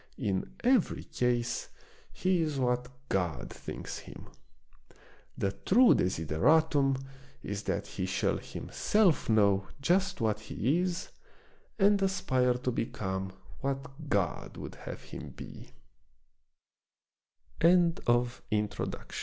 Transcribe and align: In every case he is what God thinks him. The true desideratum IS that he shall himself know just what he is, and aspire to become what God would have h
In 0.17 0.49
every 0.63 1.03
case 1.03 1.69
he 2.11 2.41
is 2.41 2.57
what 2.57 2.87
God 3.07 3.51
thinks 3.51 3.99
him. 3.99 4.29
The 5.37 5.51
true 5.51 5.93
desideratum 5.93 6.97
IS 7.43 7.61
that 7.65 7.85
he 7.85 8.07
shall 8.07 8.37
himself 8.37 9.29
know 9.29 9.67
just 9.79 10.19
what 10.19 10.39
he 10.39 10.79
is, 10.79 11.09
and 11.77 12.01
aspire 12.01 12.55
to 12.55 12.71
become 12.71 13.31
what 13.59 14.09
God 14.09 14.57
would 14.57 14.73
have 14.73 15.05
h 15.13 15.53